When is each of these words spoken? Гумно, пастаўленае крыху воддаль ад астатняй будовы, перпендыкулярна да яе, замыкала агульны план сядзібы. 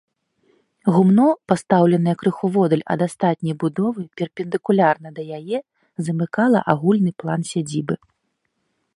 Гумно, 0.93 1.25
пастаўленае 1.51 2.15
крыху 2.21 2.47
воддаль 2.55 2.81
ад 2.95 3.03
астатняй 3.07 3.55
будовы, 3.63 4.01
перпендыкулярна 4.21 5.09
да 5.17 5.21
яе, 5.39 5.57
замыкала 6.07 6.59
агульны 6.73 7.11
план 7.25 7.41
сядзібы. 7.51 7.95